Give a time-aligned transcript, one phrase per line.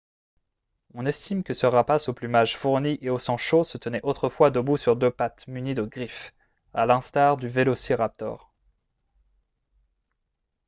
[0.95, 4.49] on estime que ce rapace au plumage fourni et au sang chaud se tenait autrefois
[4.49, 6.33] debout sur deux pattes munies de griffes
[6.73, 8.51] à l'instar du vélociraptor